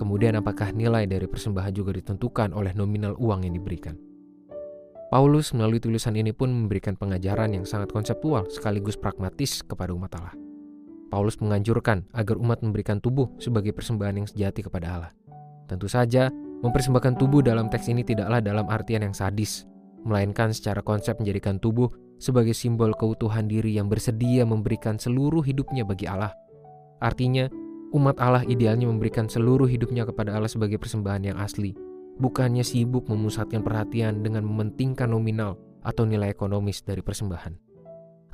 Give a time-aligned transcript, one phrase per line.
[0.00, 4.00] Kemudian apakah nilai dari persembahan juga ditentukan oleh nominal uang yang diberikan?
[5.12, 10.32] Paulus melalui tulisan ini pun memberikan pengajaran yang sangat konseptual sekaligus pragmatis kepada umat Allah.
[11.12, 15.12] Paulus menganjurkan agar umat memberikan tubuh sebagai persembahan yang sejati kepada Allah.
[15.68, 19.64] Tentu saja, Mempersembahkan tubuh dalam teks ini tidaklah dalam artian yang sadis,
[20.04, 21.88] melainkan secara konsep menjadikan tubuh
[22.20, 26.36] sebagai simbol keutuhan diri yang bersedia memberikan seluruh hidupnya bagi Allah.
[27.00, 27.48] Artinya,
[27.96, 31.72] umat Allah idealnya memberikan seluruh hidupnya kepada Allah sebagai persembahan yang asli,
[32.20, 37.56] bukannya sibuk memusatkan perhatian dengan mementingkan nominal atau nilai ekonomis dari persembahan.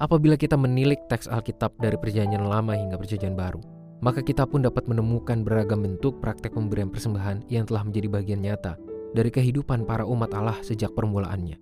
[0.02, 3.62] Apabila kita menilik teks Alkitab dari Perjanjian Lama hingga Perjanjian Baru,
[4.04, 8.76] maka kita pun dapat menemukan beragam bentuk praktek pemberian persembahan yang telah menjadi bagian nyata
[9.16, 11.56] dari kehidupan para umat Allah sejak permulaannya.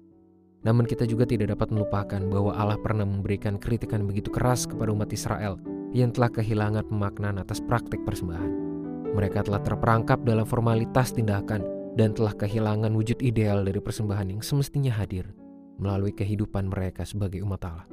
[0.64, 5.12] Namun kita juga tidak dapat melupakan bahwa Allah pernah memberikan kritikan begitu keras kepada umat
[5.12, 5.60] Israel
[5.92, 8.50] yang telah kehilangan pemaknaan atas praktek persembahan.
[9.14, 11.62] Mereka telah terperangkap dalam formalitas tindakan
[11.94, 15.30] dan telah kehilangan wujud ideal dari persembahan yang semestinya hadir
[15.78, 17.86] melalui kehidupan mereka sebagai umat Allah.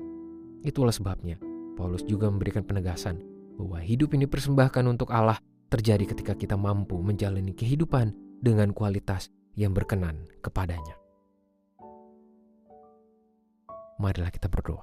[0.65, 1.37] Itulah sebabnya
[1.77, 3.21] Paulus juga memberikan penegasan
[3.61, 5.37] bahwa hidup ini persembahkan untuk Allah
[5.69, 8.09] terjadi ketika kita mampu menjalani kehidupan
[8.41, 10.97] dengan kualitas yang berkenan kepadanya.
[14.01, 14.81] Marilah kita berdoa.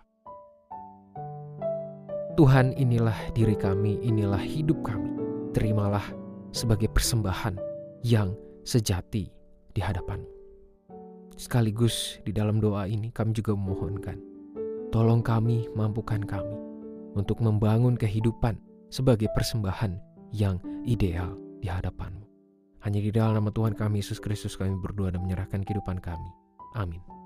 [2.38, 5.10] Tuhan inilah diri kami, inilah hidup kami.
[5.50, 6.06] Terimalah
[6.54, 7.58] sebagai persembahan
[8.06, 9.26] yang sejati
[9.74, 10.22] di hadapan.
[11.34, 14.22] Sekaligus di dalam doa ini kami juga memohonkan,
[14.94, 16.54] tolong kami, mampukan kami
[17.18, 19.96] untuk membangun kehidupan sebagai persembahan
[20.32, 22.24] yang ideal di hadapanmu.
[22.84, 26.30] Hanya di dalam nama Tuhan kami Yesus Kristus kami berdoa dan menyerahkan kehidupan kami.
[26.78, 27.17] Amin.